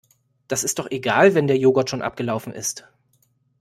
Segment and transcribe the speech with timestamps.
[0.47, 2.89] Das ist doch egal wenn der Joghurt schon abgelaufen ist.